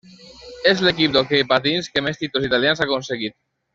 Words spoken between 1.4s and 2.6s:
patins que més títols